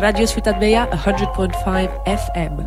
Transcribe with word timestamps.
Radio 0.00 0.26
Ciutat 0.26 0.58
Bella 0.58 0.88
100.5 0.90 1.90
FM. 2.06 2.64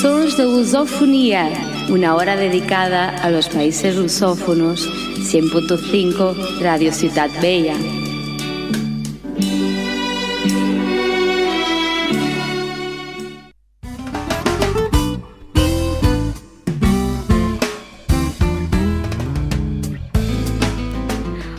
Sons 0.00 0.36
de 0.36 0.44
Lusofonía, 0.44 1.75
una 1.88 2.16
hora 2.16 2.36
dedicada 2.36 3.10
a 3.10 3.30
los 3.30 3.48
países 3.48 3.96
lusófonos, 3.96 4.88
100.5 5.20 6.60
Radio 6.60 6.92
Ciudad 6.92 7.30
Bella. 7.40 7.76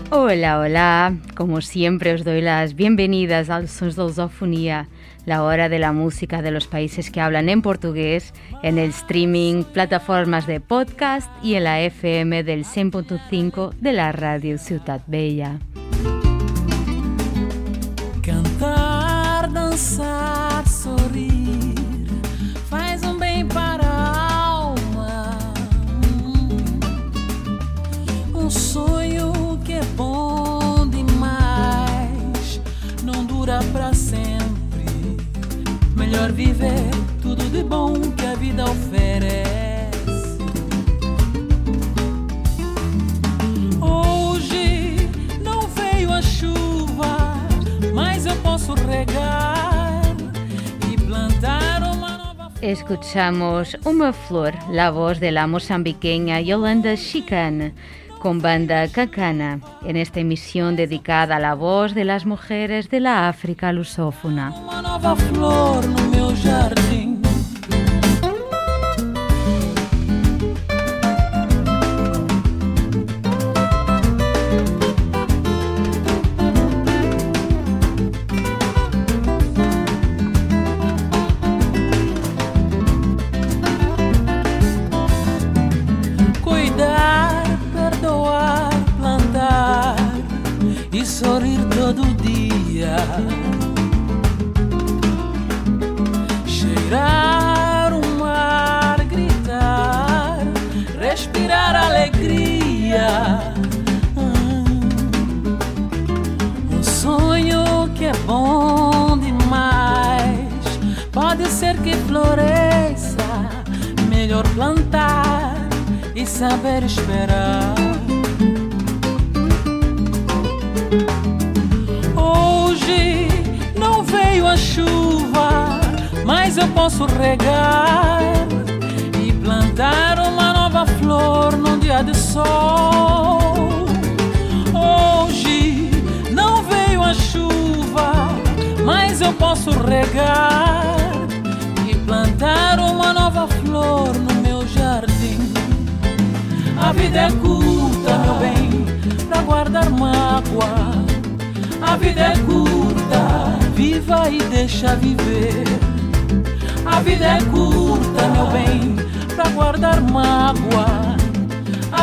Hola, 0.10 0.60
hola. 0.60 1.18
Como 1.36 1.62
siempre 1.62 2.14
os 2.14 2.26
doy 2.26 2.42
las 2.42 2.76
bienvenidas 2.76 3.50
al 3.50 3.70
Sons 3.70 3.96
de 3.96 4.04
Lusofonía 4.04 4.90
la 5.28 5.44
hora 5.44 5.68
de 5.68 5.78
la 5.78 5.92
música 5.92 6.42
de 6.42 6.52
los 6.52 6.68
países 6.68 7.12
que 7.12 7.20
hablan 7.20 7.50
en 7.50 7.62
portugués, 7.62 8.34
en 8.64 8.78
el 8.78 8.92
streaming, 8.92 9.66
plataformas 9.66 10.48
de 10.48 10.62
podcast 10.62 11.30
y 11.44 11.56
en 11.56 11.66
la 11.66 11.82
FM 11.82 12.46
del 12.46 12.64
100.5 12.64 13.74
de 13.74 13.92
la 13.92 14.14
Radio 14.14 14.58
Ciudad 14.58 15.02
Bella. 15.06 15.60
Melhor 36.28 36.32
viver 36.34 36.90
tudo 37.22 37.44
de 37.50 37.64
bom 37.64 37.94
que 38.12 38.26
a 38.26 38.36
vida 38.36 38.66
oferece. 38.66 39.48
Hoje 43.80 45.10
não 45.42 45.62
veio 45.70 46.12
a 46.12 46.22
chuva, 46.22 47.38
mas 47.94 48.26
eu 48.26 48.36
posso 48.38 48.74
regar 48.74 50.02
e 50.92 50.98
plantar 50.98 51.84
uma 51.84 52.18
nova 52.18 52.50
flor. 52.50 52.64
Escuchamos 52.64 53.78
Uma 53.86 54.12
Flor, 54.12 54.54
la 54.70 54.92
voz 54.92 55.20
de 55.20 55.32
la 55.32 55.48
mozambiqueña 55.48 56.42
Yolanda 56.42 56.98
Chicane 56.98 57.74
con 58.20 58.42
banda 58.42 58.88
Cacana, 58.88 59.60
en 59.86 59.98
esta 59.98 60.20
emisión 60.20 60.76
dedicada 60.76 61.38
a 61.38 61.40
la 61.40 61.54
voz 61.54 61.94
de 61.94 62.06
las 62.06 62.26
mujeres 62.26 62.90
de 62.90 63.00
la 63.00 63.28
África 63.30 63.72
lusófona. 63.72 64.54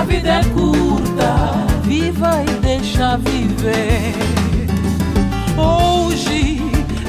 A 0.04 0.06
vida 0.06 0.28
é 0.28 0.44
curta, 0.44 1.32
viva 1.82 2.42
e 2.42 2.60
deixa 2.60 3.16
viver. 3.16 4.12
Hoje 5.56 6.60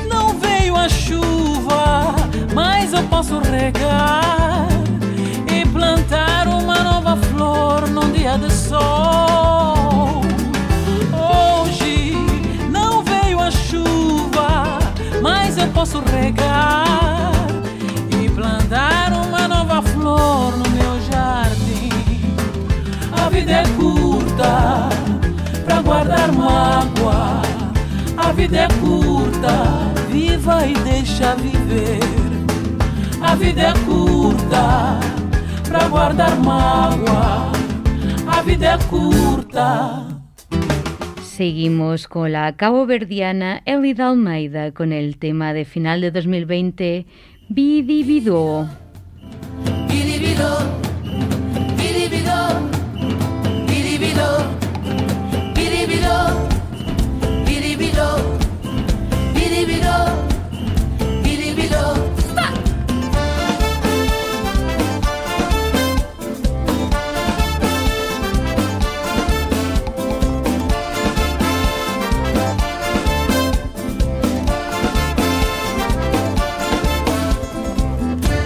não 0.07 0.29
veio 0.39 0.77
a 0.77 0.87
chuva, 0.87 2.15
mas 2.53 2.93
eu 2.93 3.03
posso 3.03 3.39
regar 3.39 4.69
e 5.53 5.67
plantar 5.67 6.47
uma 6.47 6.81
nova 6.83 7.17
flor 7.17 7.89
num 7.89 8.13
dia 8.13 8.37
de 8.37 8.49
sol. 8.49 10.21
Hoje 11.11 12.13
não 12.71 13.03
veio 13.03 13.41
a 13.41 13.51
chuva, 13.51 14.79
mas 15.21 15.57
eu 15.57 15.67
posso 15.67 15.99
regar 15.99 16.85
e 18.23 18.29
plantar 18.29 19.11
uma 19.11 19.49
nova 19.49 19.81
flor 19.81 20.45
jardim. 20.53 20.64
A 23.25 23.29
vida 23.29 23.53
é 23.53 23.63
curta 23.75 24.89
pra 25.65 25.81
guardar 25.81 26.31
mágoa. 26.31 27.41
A 28.17 28.31
vida 28.33 28.57
é 28.57 28.67
curta, 28.79 29.91
viva 30.11 30.67
e 30.67 30.75
deixa 30.75 31.33
viver. 31.33 31.99
A 33.21 33.33
vida 33.33 33.61
é 33.63 33.73
curta 33.83 34.99
pra 35.67 35.87
guardar 35.87 36.39
mágoa. 36.39 37.51
A 38.27 38.43
vida 38.43 38.75
é 38.75 38.77
curta. 38.89 40.05
Seguimos 41.23 42.07
con 42.07 42.31
la 42.31 42.55
caboverdiana 42.55 43.63
Elida 43.65 44.09
Almeida 44.09 44.71
con 44.71 44.93
el 44.93 45.17
tema 45.17 45.51
de 45.53 45.65
final 45.65 45.99
de 46.01 46.11
2020, 46.11 47.07
Bidivido. 47.49 48.69
Biribido, 49.89 50.84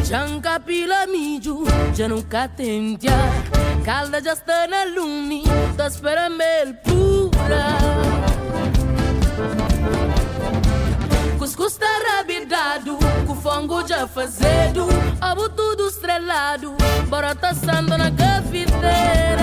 Gianca 0.09 0.59
pila 0.59 1.05
mi 1.05 1.39
giù, 1.39 1.63
già 1.93 2.07
non 2.07 2.25
catentia. 2.27 3.48
calda 3.89 4.21
già 4.21 4.35
sta 4.35 4.67
nei 4.67 4.93
lumi, 4.93 5.41
sta 5.73 5.89
sperando 5.89 6.43
il 6.63 6.75
pura. 6.75 7.65
Cuscuz 11.39 11.75
tá 11.75 11.87
rabidado, 12.11 12.99
com 13.25 13.35
fongo 13.35 13.83
já 13.87 14.05
fazedo, 14.05 14.87
abo 15.19 15.49
tudo 15.49 15.87
estrelado, 15.87 16.75
bora 17.07 17.33
tá 17.33 17.51
na 17.97 18.11
cafeteira. 18.11 19.38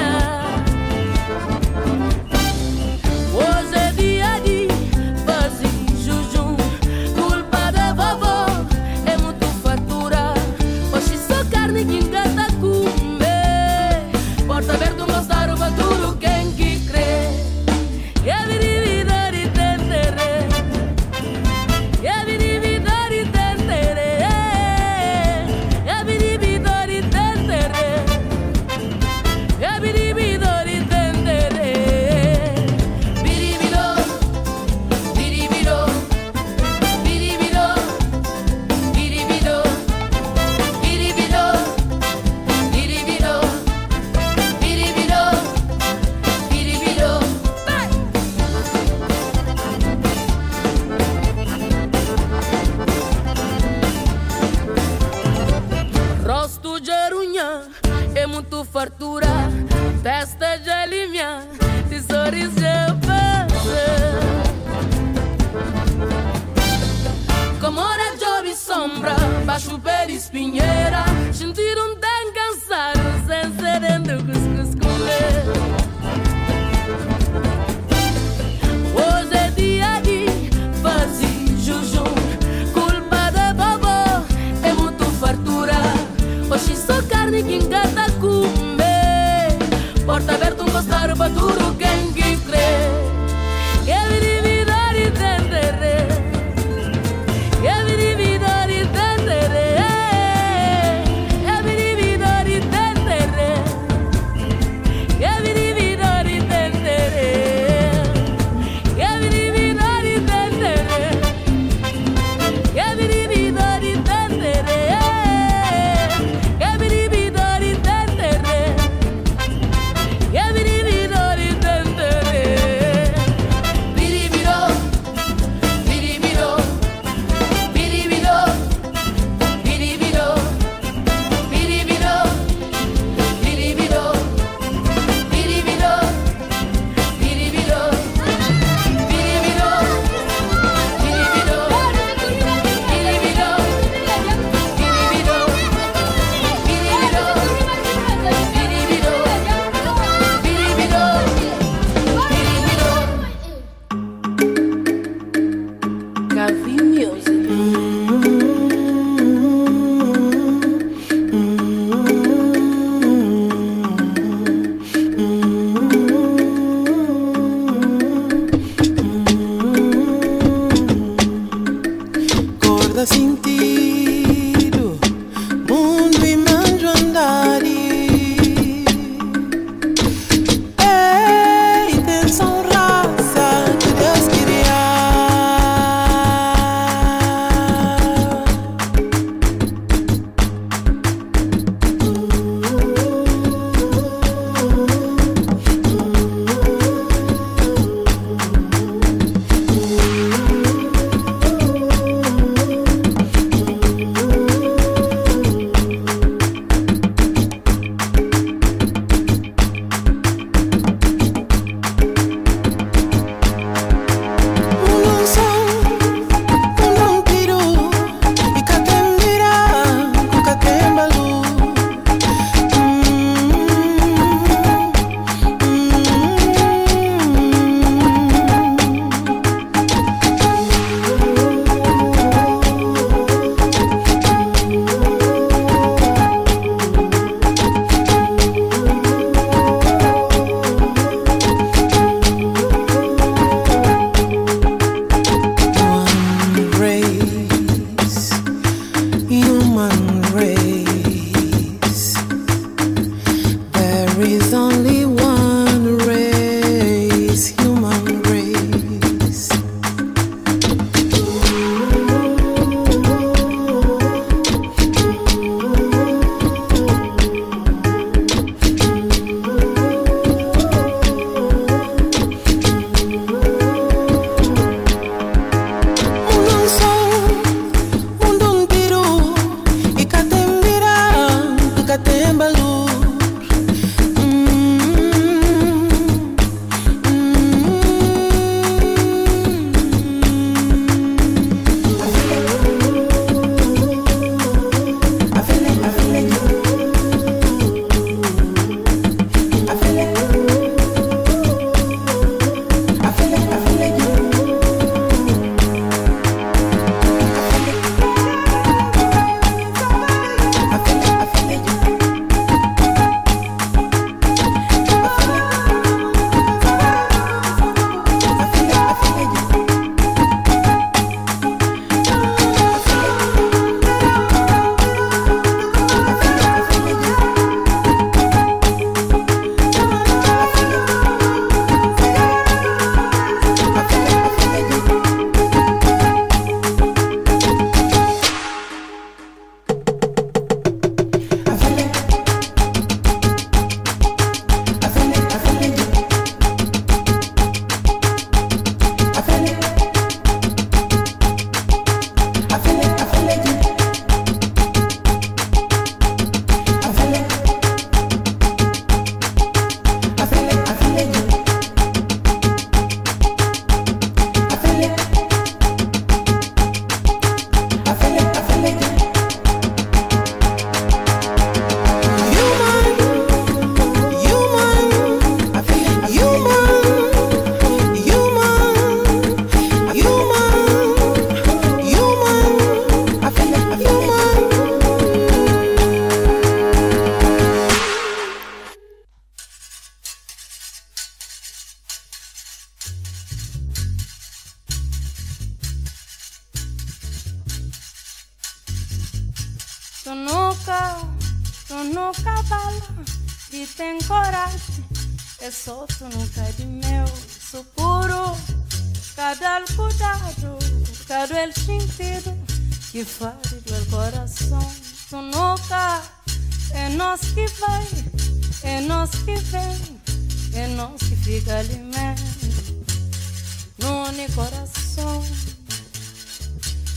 Ella 319.17 319.56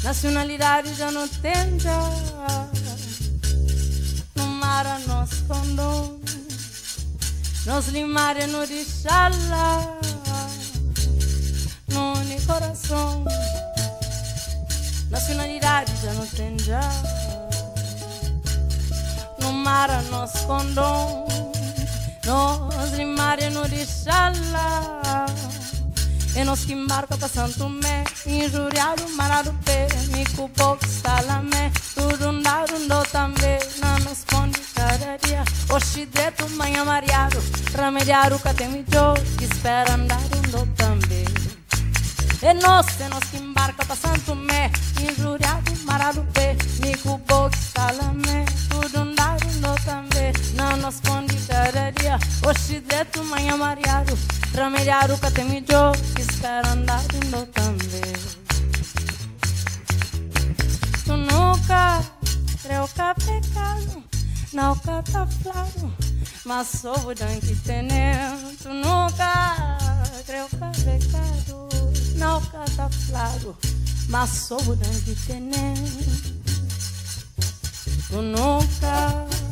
Nacionalidade 0.09 0.95
já 0.95 1.11
não 1.11 1.27
tem 1.27 1.79
já. 1.79 1.99
No 4.33 4.47
mar 4.47 4.87
a 4.87 4.97
nós 5.01 5.29
condom, 5.47 6.19
nos 7.67 7.87
limares 7.89 8.47
no 8.47 8.65
lá 9.49 9.99
no 11.89 12.41
coração. 12.47 13.23
Nacionalidade 15.11 15.93
já 16.01 16.11
não 16.13 16.25
tem 16.25 16.57
já. 16.57 16.81
No 19.39 19.53
mar 19.53 19.91
a 19.91 20.01
nós 20.09 20.31
condom, 20.47 21.27
nos 22.25 22.91
limares 22.93 23.53
no 23.53 23.61
lá. 24.51 24.98
E 26.39 26.43
nos 26.45 26.63
que 26.63 26.73
marca 26.73 27.17
pra 27.17 27.27
santo 27.27 27.67
me 27.67 28.05
Injuriado, 28.25 29.09
marado 29.09 29.53
pé 29.65 29.89
Me 30.15 30.23
culpou 30.37 30.77
salamé 31.03 31.69
Tudo 31.93 32.29
andado, 32.29 32.75
andou 32.77 33.03
também 33.07 33.59
Não 33.81 33.99
nos 33.99 34.19
esconde 34.19 34.57
cada 34.73 35.17
dia 35.17 35.43
Oxi, 35.69 36.05
deto, 36.05 36.49
manhã 36.51 36.85
mariado 36.85 37.43
Remediar 37.75 38.31
o 38.31 38.39
que 38.39 38.53
tem 38.53 38.69
me 38.69 38.83
deu 38.83 39.15
Espera 39.41 39.95
andar, 39.95 40.21
andou 40.45 40.65
também. 40.77 41.25
E 42.41 42.53
nós, 42.53 42.85
e 43.01 43.09
nós 43.09 43.23
que 43.25 43.35
embarca 43.35 43.83
pra 43.83 43.95
santo 43.97 44.33
me 44.33 44.71
Injuriado, 45.11 45.73
marado 45.83 46.25
pé 46.33 46.55
Me 46.79 46.95
culpou 46.99 47.49
salamé 47.73 48.45
Tudo 48.69 48.97
andado, 48.97 49.45
andou 49.45 49.75
também 49.83 50.31
Não 50.55 50.77
nos 50.77 50.95
esconde 50.95 51.28
padaria. 51.69 52.17
Oxideto, 52.47 53.23
manhã 53.25 53.55
mariado. 53.55 54.17
Ramilhar 54.55 55.11
o 55.11 55.17
catemidio 55.17 55.91
Escarandar 56.19 57.03
indo 57.13 57.45
também. 57.47 58.39
Tu 61.05 61.17
nunca 61.17 62.03
creu 62.61 62.87
que 62.87 63.01
é 63.01 63.13
pecado 63.13 64.03
Não 64.53 64.75
tá 64.75 65.03
cata 65.03 65.67
Mas 66.45 66.67
sou 66.67 66.93
o 66.93 67.15
que 67.15 67.55
tenem 67.55 67.87
né? 67.87 68.55
Tu 68.61 68.69
nunca 68.69 69.77
creu 70.25 70.47
que 70.49 70.55
é 70.55 70.97
pecado 70.97 71.69
Não 72.15 72.41
tá 72.41 72.65
cata 72.77 73.57
Mas 74.07 74.29
sou 74.29 74.59
o 74.59 74.77
que 74.77 75.15
tenem 75.25 75.49
né? 75.49 75.73
Tu 78.09 78.21
nunca 78.21 79.48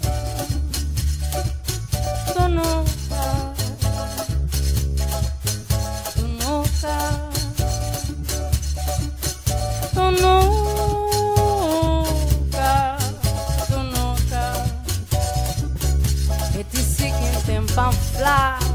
pamflado. 17.77 18.66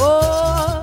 Oh. 0.00 0.77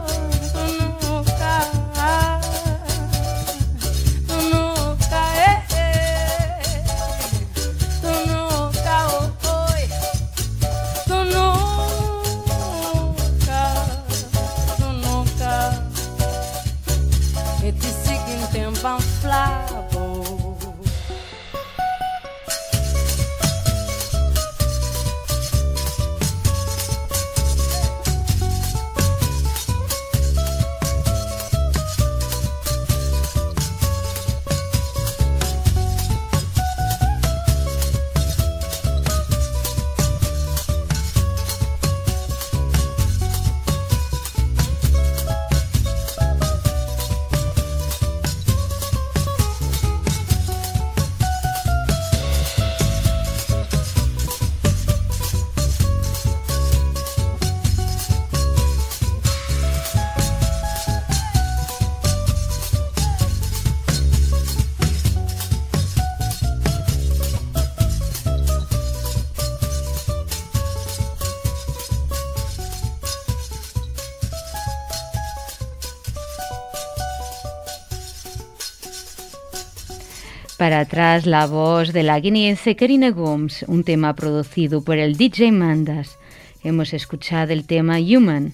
para 80.66 80.80
atrás 80.80 81.28
la 81.28 81.46
voz 81.46 81.94
de 81.94 82.02
la 82.02 82.20
guineense 82.20 82.76
Karina 82.76 83.12
Gomes, 83.12 83.64
un 83.68 83.84
tema 83.84 84.16
producido 84.16 84.84
por 84.84 84.98
el 84.98 85.16
DJ 85.16 85.52
Mandas. 85.52 86.18
Hemos 86.64 86.92
escuchado 86.96 87.54
el 87.54 87.68
tema 87.68 88.00
Human. 88.00 88.52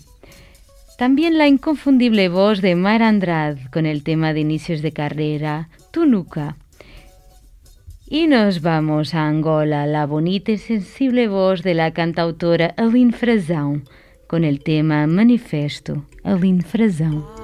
También 0.98 1.38
la 1.38 1.48
inconfundible 1.48 2.28
voz 2.28 2.62
de 2.62 2.76
Mara 2.76 3.08
Andrade 3.08 3.62
con 3.72 3.86
el 3.86 4.04
tema 4.04 4.34
de 4.34 4.42
inicios 4.42 4.82
de 4.82 4.92
carrera, 4.92 5.70
Tunuka. 5.92 6.58
Y 8.10 8.28
nos 8.28 8.62
vamos 8.62 9.16
a 9.16 9.26
Angola, 9.26 9.86
la 9.86 10.06
bonita 10.06 10.52
y 10.52 10.58
sensible 10.58 11.30
voz 11.30 11.64
de 11.64 11.76
la 11.76 11.92
cantautora 11.92 12.74
Aline 12.76 13.14
Frazão 13.14 13.84
con 14.28 14.44
el 14.44 14.62
tema 14.62 15.08
Manifesto, 15.08 16.06
Aline 16.26 16.62
Frazão. 16.62 17.41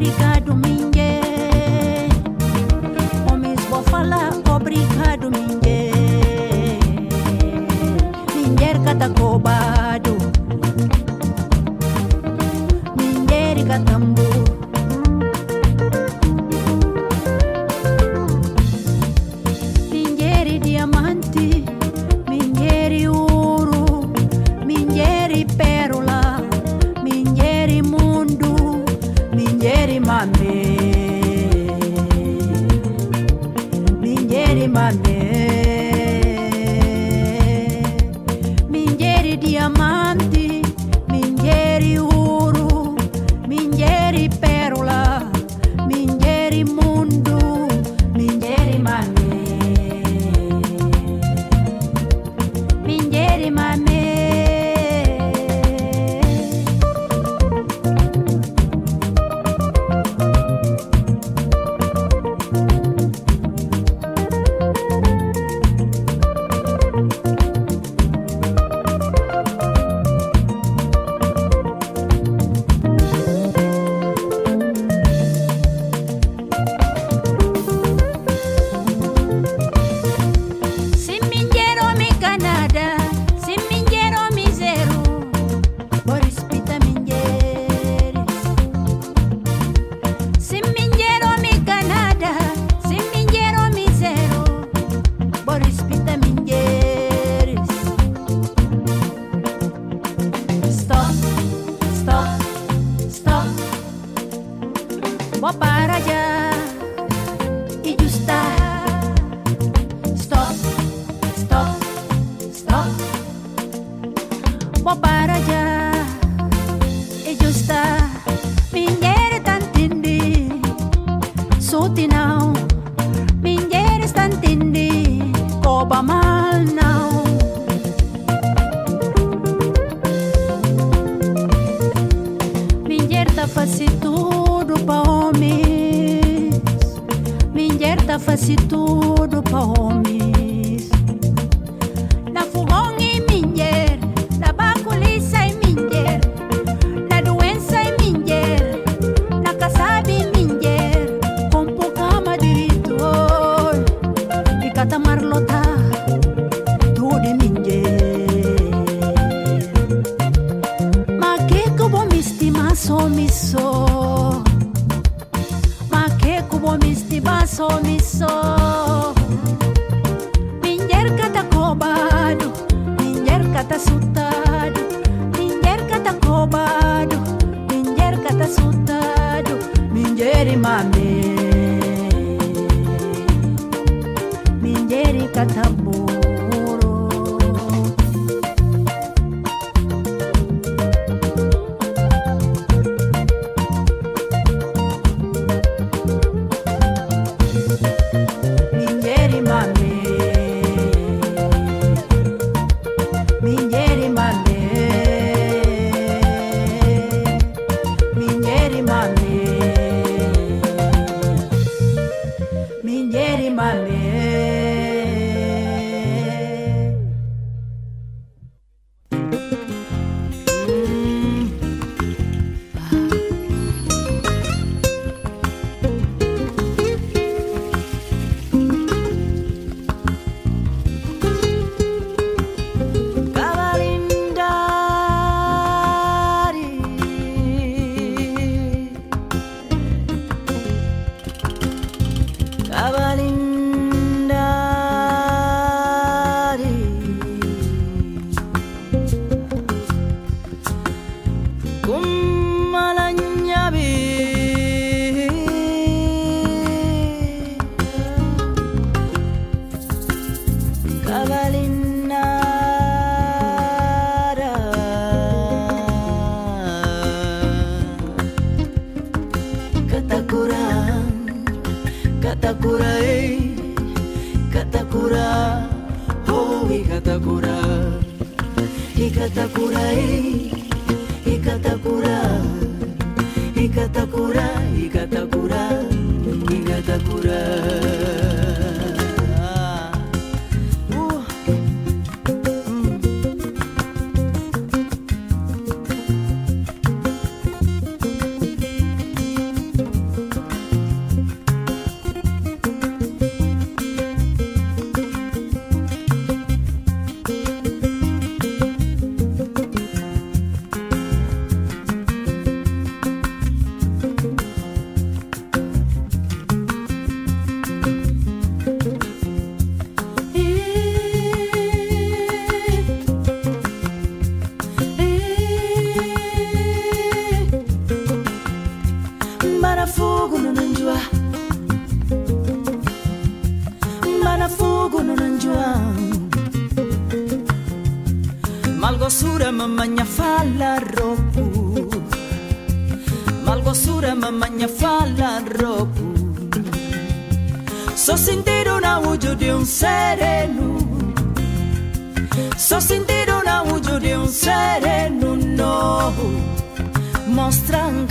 fábrica. 0.00 0.29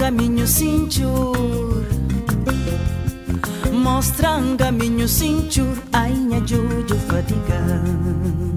Caminho 0.09 0.47
cintur 0.47 1.85
Mostra 3.71 4.37
um 4.37 4.57
caminho 4.57 5.07
cintur 5.07 5.77
Ai, 5.93 6.13
minha 6.13 6.41
juju 6.41 6.95
fatiga 7.07 8.48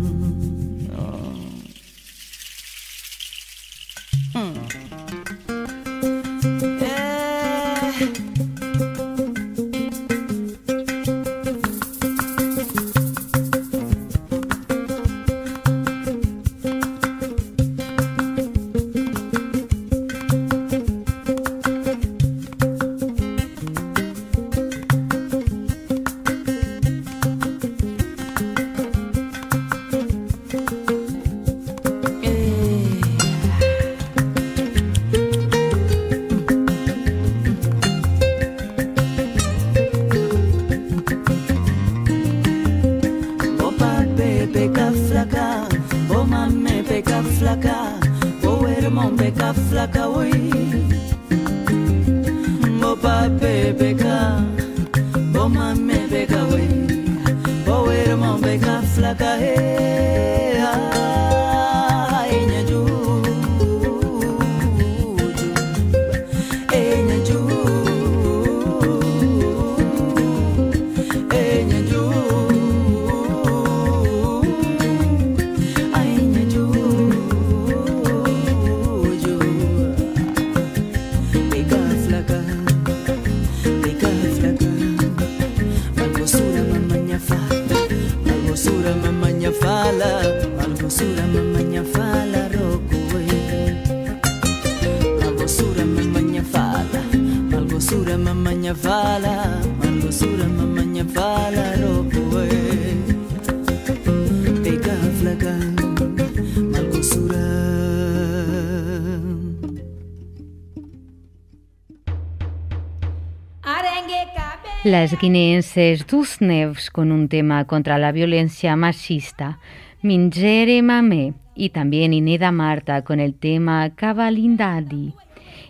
maquinenses 115.22 116.04
Dusneves 116.08 116.90
con 116.90 117.12
un 117.12 117.28
tema 117.28 117.64
contra 117.64 117.96
la 117.96 118.10
violencia 118.10 118.74
machista, 118.74 119.60
Mingere 120.02 120.82
Mame 120.82 121.34
y 121.54 121.68
también 121.68 122.12
Ineda 122.12 122.50
Marta 122.50 123.02
con 123.02 123.20
el 123.20 123.34
tema 123.34 123.90
Cavalindadi. 123.94 125.14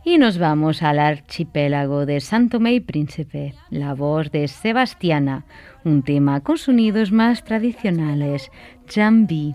Y 0.05 0.17
nos 0.17 0.39
vamos 0.39 0.83
al 0.83 0.99
archipiélago 0.99 2.07
de 2.07 2.21
Santo 2.21 2.67
y 2.67 2.81
Príncipe, 2.81 3.53
la 3.69 3.93
voz 3.93 4.31
de 4.31 4.49
Sebastiana, 4.49 5.45
un 5.85 6.03
tema 6.03 6.41
con 6.41 6.57
sonidos 6.57 7.13
más 7.13 7.45
tradicionales, 7.45 8.51
Jambi. 8.89 9.55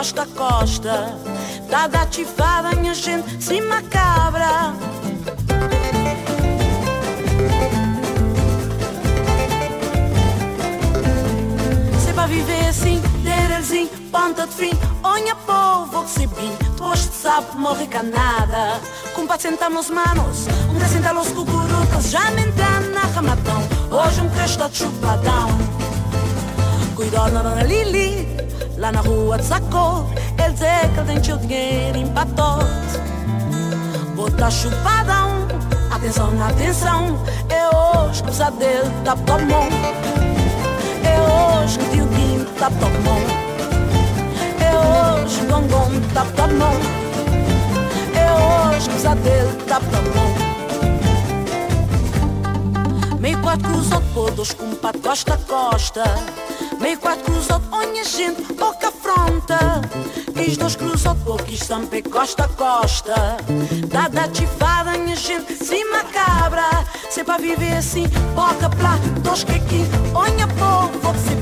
costa 0.00 0.22
a 0.22 0.26
costa. 0.26 1.14
Dada 1.68 2.00
ativada, 2.00 2.74
minha 2.76 2.94
gente, 2.94 3.44
se 3.44 3.60
macabra. 3.60 4.72
Se 12.02 12.12
vai 12.12 12.28
viver 12.28 12.66
assim, 12.66 12.98
derelzinho, 13.22 13.90
ponta 14.10 14.46
de 14.46 14.54
fim, 14.54 14.70
onha 15.04 15.36
povo 15.36 16.02
que 16.04 16.10
se 16.10 16.26
bim, 16.28 16.56
depois 16.58 17.00
de 17.00 17.14
sabe, 17.14 17.58
morre 17.58 17.86
canada. 17.86 18.80
Compadre, 19.14 19.42
sentamos 19.42 19.90
manos, 19.90 20.46
um 20.70 20.78
de 20.78 20.88
sentar 20.88 21.14
os 21.14 21.28
cucurutas, 21.28 22.10
já 22.10 22.30
me 22.30 22.46
na 22.94 23.02
ramatão, 23.02 23.62
hoje 23.90 24.22
um 24.22 24.30
cresta 24.30 24.66
de 24.70 24.78
chupadão. 24.78 25.50
Cuidado 26.96 27.32
na 27.32 27.42
dona 27.42 27.62
Lili, 27.62 28.39
lá 28.80 28.90
na 28.90 29.00
rua 29.02 29.36
de 29.36 29.44
Sacô, 29.44 30.06
ele 30.42 30.54
diz 30.54 30.60
que 30.60 31.00
ele 31.00 31.20
tem 31.20 31.34
o 31.34 31.38
dinheiro 31.38 31.98
em 31.98 32.06
patote. 32.08 32.98
Bota 34.16 34.50
chupadão, 34.50 35.46
atenção 35.90 36.30
atenção, 36.42 37.22
é 37.50 37.68
hoje 37.76 38.22
que 38.22 38.30
o 38.30 38.50
dele 38.52 38.90
tá 39.04 39.14
mão. 39.14 39.68
É 41.04 41.62
hoje 41.62 41.78
que 41.78 41.84
o 41.84 41.90
tio 41.90 42.06
Kim 42.08 42.44
tá 42.58 42.70
mão. 42.70 43.20
É 44.60 44.70
hoje 45.22 45.36
que 45.36 45.44
o 45.44 45.48
Gongon 45.48 45.90
tá 46.14 46.24
mão. 46.48 46.74
É 48.14 48.26
hoje 48.74 48.88
que 48.88 48.96
o 49.06 49.14
dele 49.16 49.52
tá 49.68 49.80
mão. 49.80 50.30
Meio 53.20 53.40
quatro 53.42 53.68
cruzou 53.68 54.02
todos 54.14 54.54
com 54.54 54.64
um 54.64 54.74
pato 54.74 54.98
costa 55.00 55.34
a 55.34 55.36
costa. 55.36 56.04
Meio 56.80 56.98
quatro 56.98 57.24
cruzou 57.24 57.60
onha 57.70 58.04
gente, 58.04 58.42
boca 58.54 58.88
afronta. 58.88 59.58
Quis 60.34 60.56
dois 60.56 60.74
cruzou 60.74 61.14
pouco, 61.16 61.50
estampei 61.50 62.02
costa 62.02 62.44
a 62.44 62.48
costa. 62.48 63.36
Dada 63.88 64.22
ativada, 64.22 64.96
minha 64.98 65.14
gente, 65.14 65.54
cima 65.54 66.02
cabra. 66.04 66.64
Sempre 67.10 67.32
a 67.32 67.38
viver 67.38 67.76
assim, 67.76 68.06
boca 68.34 68.68
plá, 68.70 68.98
dois 69.22 69.44
que 69.44 69.52
aqui, 69.52 69.84
onha 70.14 70.46
povo, 70.48 71.14
se 71.18 71.40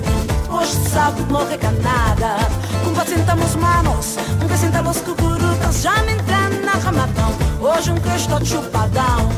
Hoje 0.50 0.72
sabe, 0.90 1.20
morre 1.30 1.56
canada. 1.56 2.36
Um 2.84 3.06
sentamos 3.06 3.54
manos, 3.54 4.16
um 4.42 4.48
que 4.48 4.56
senta 4.58 4.80
los 4.80 4.98
cucurutas, 4.98 5.82
já 5.82 6.02
me 6.02 6.12
entrando 6.12 6.64
na 6.64 6.72
ramadão. 6.72 7.32
Hoje 7.60 7.92
um 7.92 7.94
que 7.94 8.38
de 8.40 8.48
chupadão. 8.48 9.28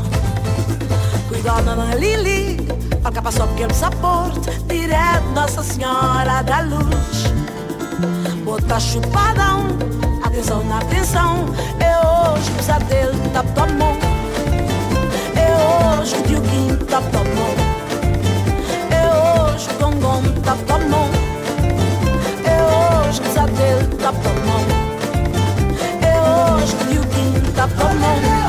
Cuidado, 1.29 1.65
dona 1.65 1.95
Lili, 1.95 2.57
para 3.03 3.23
passou 3.23 3.47
aquele 3.47 3.73
sabor, 3.73 4.31
direto 4.67 5.25
Nossa 5.35 5.63
Senhora 5.63 6.43
da 6.43 6.61
Luz. 6.61 7.33
Bota 8.45 8.79
chupadão, 8.79 9.67
atenção 10.23 10.63
na 10.65 10.79
atenção, 10.79 11.47
é 11.81 11.99
hoje 11.99 12.51
o 12.51 12.85
dele 12.85 13.31
tá 13.33 13.43
tua 13.55 13.67
mão. 13.67 13.97
É 15.37 15.99
hoje 16.01 16.17
o 16.17 16.23
Dioguinho 16.23 16.77
tá 16.87 17.01
tua 17.01 17.25
mão. 17.25 17.55
É 18.91 19.53
hoje 19.53 19.69
o 19.71 19.75
Gongon 19.79 20.23
tá 20.43 20.57
tua 20.67 20.79
mão. 20.79 21.09
É 22.45 23.09
hoje 23.09 23.21
o 23.21 23.47
dele 23.57 23.97
tá 23.97 24.13
tua 24.13 24.33
mão. 24.47 24.65
É 26.03 26.57
hoje 26.57 26.75
o 26.75 26.85
Dioguinho 26.87 27.53
tá 27.53 27.69
tua 27.69 27.95
mão. 27.95 28.40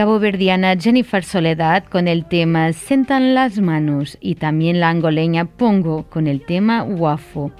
Caboverdiana 0.00 0.76
Jennifer 0.78 1.22
Soledad 1.22 1.84
con 1.84 2.08
el 2.08 2.24
tema 2.24 2.72
Sentan 2.72 3.34
las 3.34 3.58
manos 3.58 4.16
y 4.18 4.36
también 4.36 4.80
la 4.80 4.88
angoleña 4.88 5.44
Pongo 5.44 6.04
con 6.04 6.26
el 6.26 6.40
tema 6.40 6.82
Wafo. 6.82 7.52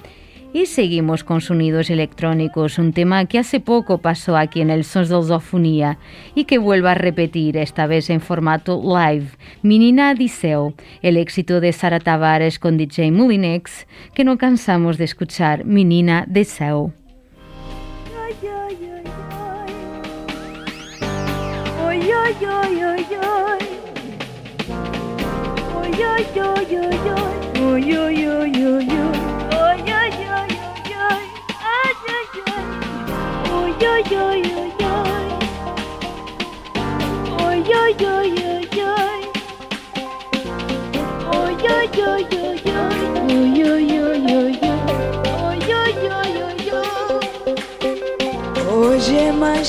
Y 0.55 0.65
seguimos 0.65 1.23
con 1.23 1.43
sonidos 1.43 1.91
electrónicos, 1.91 2.79
un 2.79 2.95
tema 2.95 3.27
que 3.27 3.39
hace 3.39 3.61
poco 3.61 3.99
pasó 3.99 4.39
aquí 4.39 4.63
en 4.63 4.71
el 4.71 4.85
Sons 4.85 5.11
del 5.11 5.25
Zofonía 5.25 5.99
y 6.35 6.45
que 6.45 6.57
vuelvo 6.57 6.89
a 6.89 6.95
repetir, 6.95 7.59
esta 7.59 7.87
vez 7.87 8.09
en 8.09 8.23
formato 8.23 8.81
live. 8.83 9.27
Menina 9.61 10.15
Diceo, 10.15 10.73
el 11.03 11.19
éxito 11.19 11.61
de 11.61 11.75
Sara 11.75 12.01
Tavares 12.01 12.59
con 12.59 12.79
DJ 12.79 13.13
Mulinex, 13.13 13.87
que 14.15 14.25
no 14.25 14.39
cansamos 14.39 14.97
de 14.97 15.05
escuchar, 15.05 15.67
Menina 15.67 16.25
Diceo. 16.27 16.95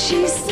Hoje. 0.02 0.51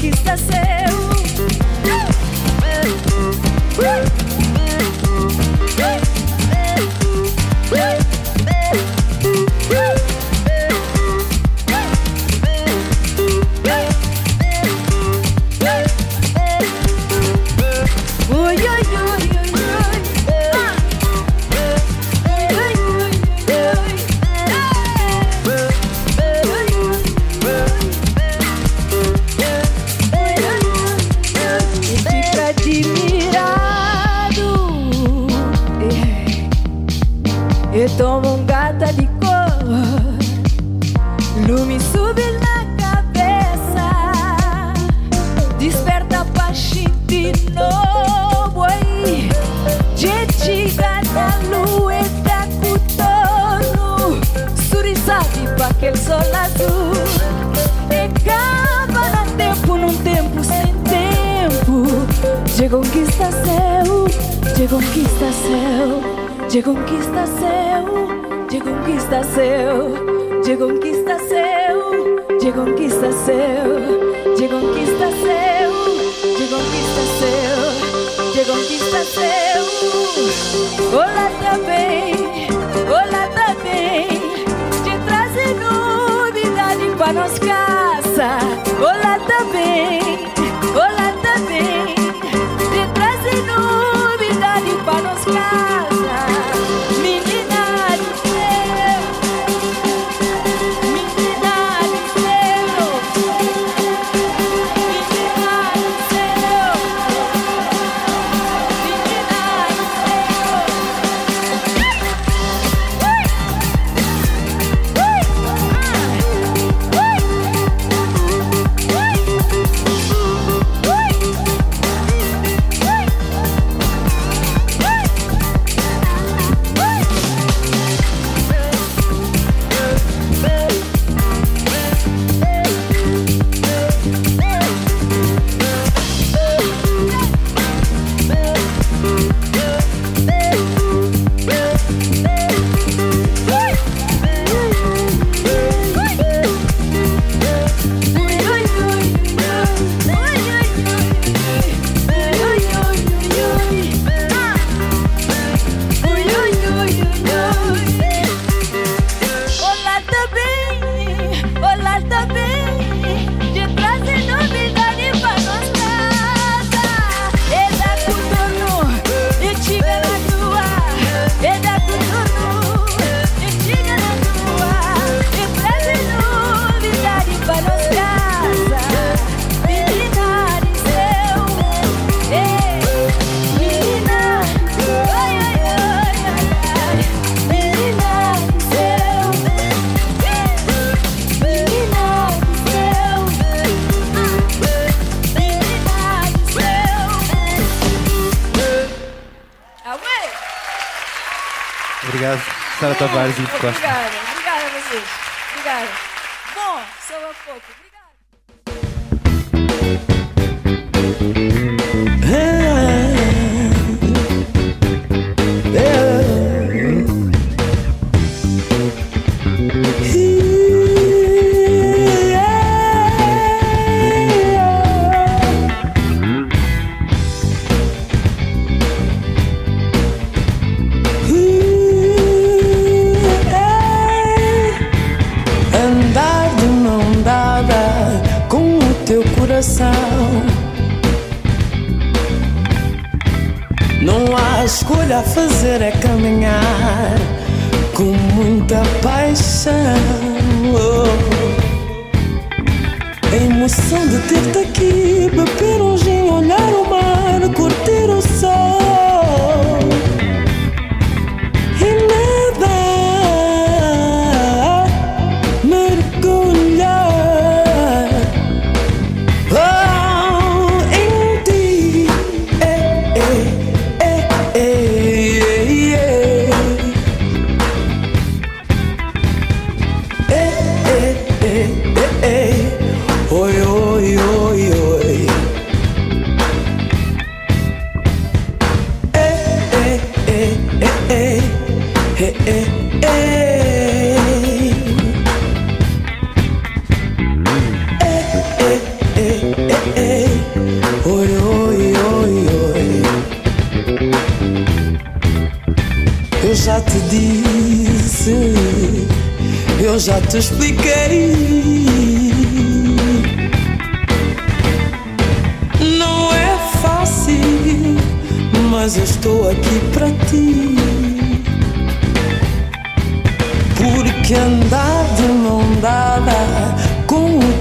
Conquista 0.00 0.34
seu, 0.38 0.69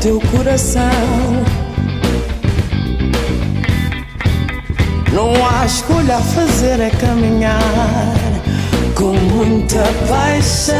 teu 0.01 0.21
coração. 0.31 0.81
Não 5.11 5.33
há 5.45 5.65
escolha 5.65 6.17
a 6.17 6.21
fazer, 6.21 6.79
é 6.79 6.89
caminhar 6.89 7.59
com 8.95 9.13
muita 9.13 9.83
paixão. 10.07 10.75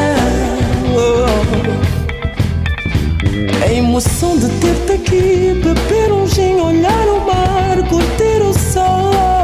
A 3.61 3.74
emoção 3.74 4.38
de 4.38 4.47
ter-te 4.47 4.93
aqui, 4.93 5.61
beber 5.63 6.13
um 6.13 6.26
gin, 6.26 6.55
olhar 6.55 7.07
o 7.07 7.26
mar, 7.26 7.78
curtir 7.89 8.41
o 8.41 8.53
sol. 8.53 9.38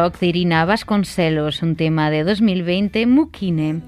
Rock 0.00 0.18
de 0.18 0.28
Irina 0.28 0.64
Vasconcelos, 0.64 1.62
un 1.62 1.76
tema 1.76 2.10
de 2.10 2.24
2020, 2.24 3.06
Mukine. 3.06 3.82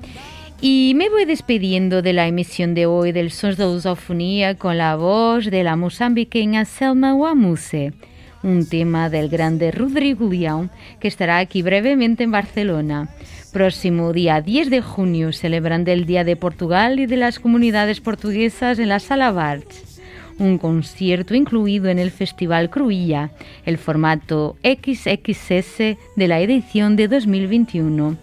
Y 0.61 0.93
me 0.95 1.09
voy 1.09 1.25
despidiendo 1.25 2.03
de 2.03 2.13
la 2.13 2.27
emisión 2.27 2.75
de 2.75 2.85
hoy 2.85 3.13
del 3.13 3.31
Sons 3.31 3.57
de 3.57 3.65
Lusofonía 3.65 4.57
con 4.57 4.77
la 4.77 4.95
voz 4.97 5.47
de 5.47 5.65
la 5.65 5.75
mozambiqueña 5.75 6.67
Selma 6.67 7.15
Wamuse, 7.15 7.95
un 8.43 8.69
tema 8.69 9.09
del 9.09 9.31
grande 9.31 9.71
Rodrigo 9.71 10.29
Leão, 10.29 10.69
que 11.01 11.09
estará 11.09 11.39
aquí 11.39 11.63
brevemente 11.63 12.25
en 12.25 12.31
Barcelona. 12.31 13.09
Próximo 13.51 14.13
día 14.13 14.43
10 14.43 14.69
de 14.69 14.83
junio, 14.83 15.33
celebrando 15.33 15.93
el 15.93 16.05
Día 16.05 16.25
de 16.25 16.37
Portugal 16.37 17.01
y 17.01 17.07
de 17.07 17.17
las 17.17 17.39
Comunidades 17.39 18.03
Portuguesas 18.03 18.79
en 18.79 18.91
la 18.91 19.01
Sala 19.01 19.33
Barts 19.33 19.92
un 20.39 20.59
concierto 20.59 21.35
incluido 21.35 21.89
en 21.89 21.99
el 21.99 22.11
Festival 22.11 22.71
Cruilla, 22.71 23.31
el 23.65 23.79
formato 23.79 24.57
XXS 24.63 25.79
de 26.17 26.29
la 26.29 26.41
edición 26.41 26.97
de 26.97 27.09
2021. 27.09 28.17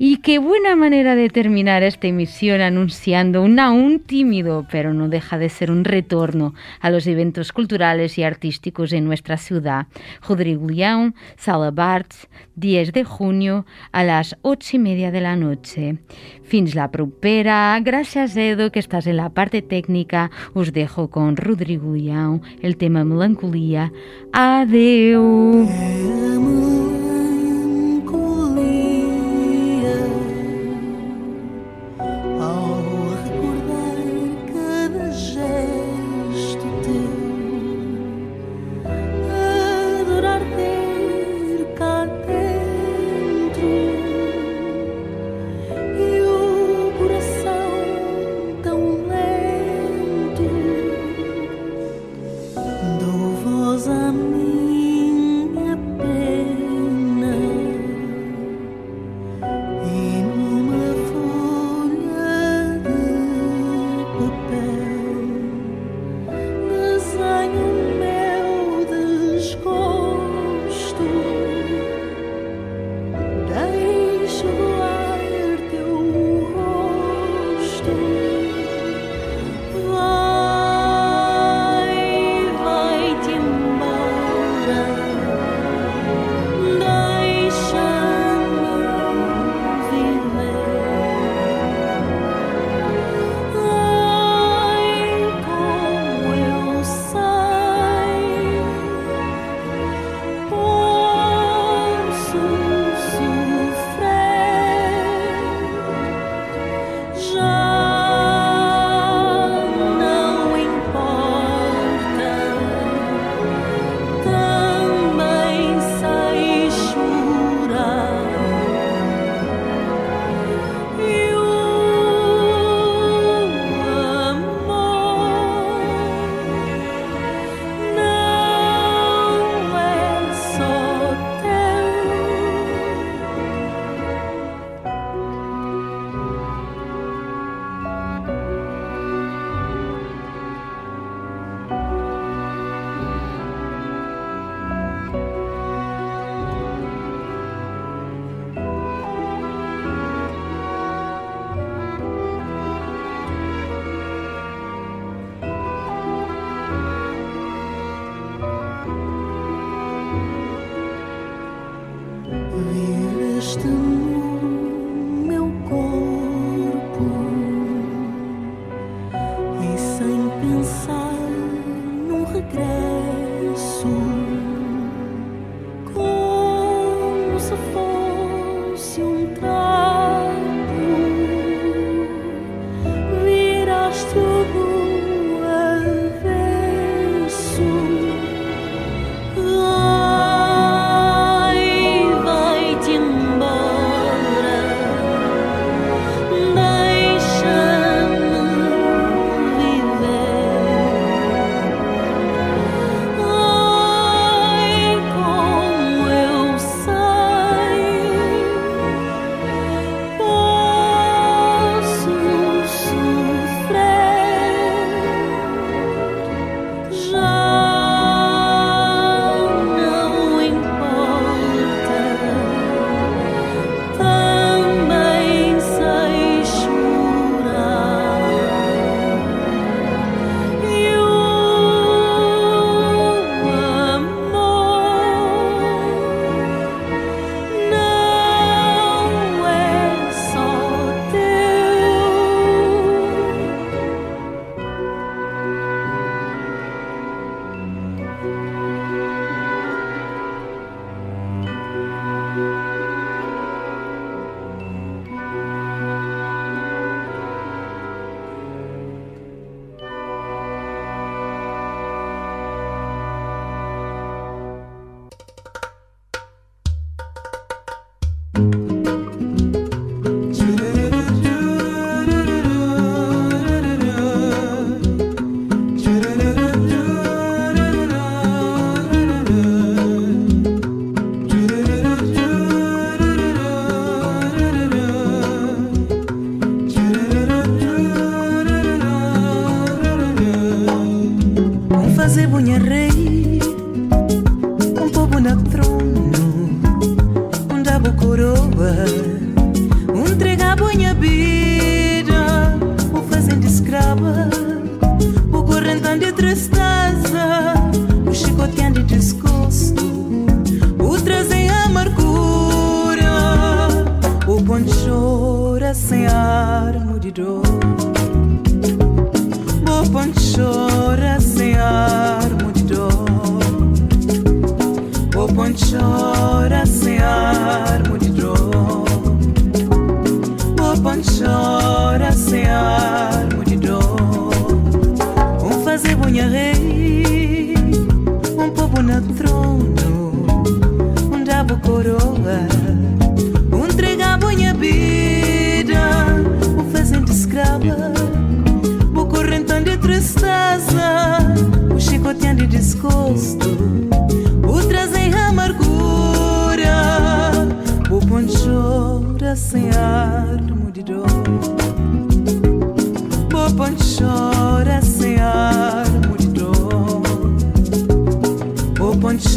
Y 0.00 0.18
qué 0.18 0.38
buena 0.38 0.76
manera 0.76 1.16
de 1.16 1.28
terminar 1.28 1.82
esta 1.82 2.06
emisión 2.06 2.60
anunciando 2.60 3.42
un 3.42 3.58
aún 3.58 3.98
tímido, 3.98 4.64
pero 4.70 4.94
no 4.94 5.08
deja 5.08 5.38
de 5.38 5.48
ser 5.48 5.72
un 5.72 5.84
retorno 5.84 6.54
a 6.80 6.90
los 6.90 7.08
eventos 7.08 7.50
culturales 7.52 8.16
y 8.16 8.22
artísticos 8.22 8.92
en 8.92 9.04
nuestra 9.04 9.36
ciudad. 9.38 9.88
Rodrigo 10.26 10.68
León, 10.68 11.16
Sala 11.36 11.72
Barts, 11.72 12.28
10 12.54 12.92
de 12.92 13.02
junio 13.02 13.66
a 13.90 14.04
las 14.04 14.36
8 14.42 14.76
y 14.76 14.78
media 14.78 15.10
de 15.10 15.20
la 15.20 15.34
noche. 15.34 15.98
Fins 16.44 16.76
la 16.76 16.92
propera. 16.92 17.76
Gracias, 17.82 18.36
Edo, 18.36 18.70
que 18.70 18.78
estás 18.78 19.08
en 19.08 19.16
la 19.16 19.30
parte 19.30 19.62
técnica. 19.62 20.30
Os 20.54 20.72
dejo 20.72 21.10
con 21.10 21.36
Rodrigo 21.36 21.94
León, 21.94 22.42
el 22.62 22.76
tema 22.76 23.04
Melancolía. 23.04 23.92
Adeu. 24.32 25.66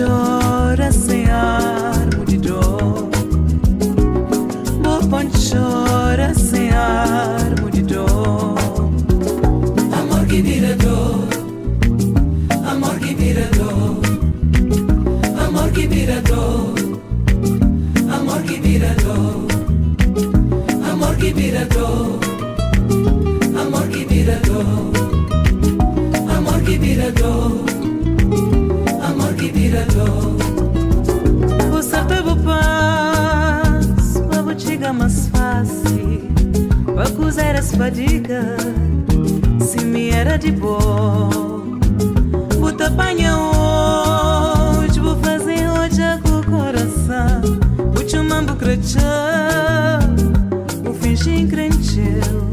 yo. 0.02 0.31
Era 40.22 40.38
de 40.38 40.52
boa. 40.52 41.30
Vou 42.60 42.72
te 42.72 42.84
apanhar 42.84 43.36
hoje, 44.78 45.00
vou 45.00 45.16
fazer 45.18 45.68
hoje 45.68 46.02
com 46.22 46.40
o 46.40 46.46
coração. 46.46 47.42
Vou 47.92 48.04
te 48.06 48.18
mambo 48.18 48.56
crescer, 48.56 49.02
vou 50.84 50.94
fingir 50.94 51.50
crencheu. 51.50 52.52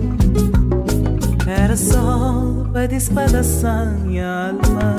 Era 1.47 1.77
só 1.77 2.65
para 2.73 2.89
despedaçar 2.89 3.99
minha 3.99 4.49
alma. 4.49 4.97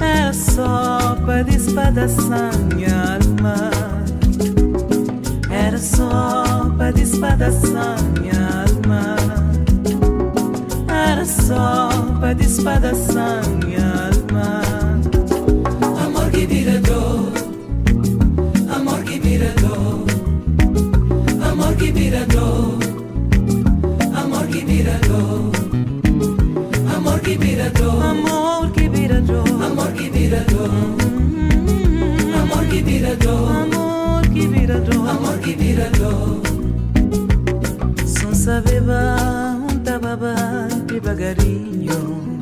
Era 0.00 0.32
só 0.32 1.14
para 1.26 1.42
despedaçar 1.42 2.52
minha 2.74 3.18
alma. 3.18 3.70
Era 5.50 5.76
só 5.76 6.70
para 6.78 6.90
despedaçar 6.92 8.09
Só 11.50 11.88
para 12.20 12.32
despedaçar 12.32 13.42
minha 13.64 13.82
alma. 13.82 14.62
Amor 16.06 16.30
que 16.30 16.46
vira 16.46 16.78
dor. 16.78 17.32
Amor 18.72 19.02
que 19.02 19.18
vira 19.18 19.52
dor. 19.60 20.06
Amor 21.50 21.74
que 21.74 21.90
vira 21.90 22.24
dor. 22.26 22.78
Amor 24.14 24.46
que 24.46 24.64
vira 24.64 24.96
dor. 25.08 25.50
Amor 26.94 27.20
que 27.20 27.36
vira 27.36 27.68
dor. 27.70 28.04
Amor 28.04 28.70
que 28.70 28.88
vira 28.88 29.20
dor. 29.20 29.48
Amor 29.64 29.92
que 29.92 30.08
vira 30.08 30.44
dor. 30.44 30.70
Amor 32.44 32.64
que 32.68 32.80
vira 32.80 33.16
dor. 33.16 33.50
Amor 33.50 34.22
que 34.28 34.46
vira 34.46 34.78
dor. 34.78 35.08
Amor 35.08 35.38
que 35.40 35.56
vira 35.56 35.90
dor. 35.98 36.42
Um 38.22 38.44
tababa 38.44 39.49
carinho 41.34 42.38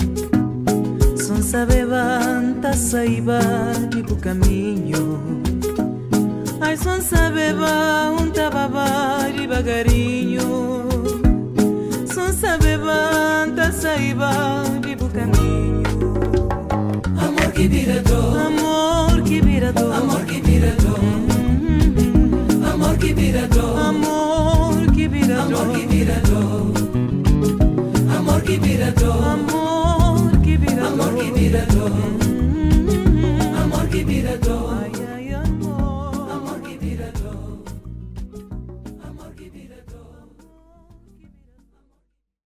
Son 1.17 1.41
levanta-se 1.67 3.05
e 3.05 3.21
vai 3.21 4.03
pro 4.07 4.17
caminho 4.17 5.21
Ai, 6.61 6.77
son 6.77 7.01
beba, 7.35 8.11
um 8.19 8.31
tababar 8.31 9.31
e 9.31 9.47
bagarinho 9.47 10.89
Son 12.07 12.33
levanta-se 12.63 13.89
e 13.89 14.15
vai 14.15 14.97
pro 14.97 15.09
caminho 15.09 15.83
Amor 17.21 17.53
que 17.53 17.69
vira 17.69 18.03
Amor 18.47 19.23
que 19.23 19.41
vira 19.41 19.73
Amor 19.97 20.25
que 20.25 20.41
vira 20.41 20.73
dor 20.83 20.99
mm, 20.99 21.29
mm, 21.61 21.93
mm. 22.57 22.73
Amor 22.73 22.97
que 22.97 23.13
vira 23.13 23.47
dor 23.49 23.79
Amor 23.79 24.93
que 24.95 25.09
vira 25.09 25.37
dor 25.37 25.57
Amor 25.59 25.77
que 25.77 25.87
vira 25.87 26.21
dor 26.21 26.38
Amor 28.51 30.41
que. 30.41 30.57
Amor 30.87 31.15
que 31.17 31.31
vira 31.33 31.67
dor. 31.67 32.18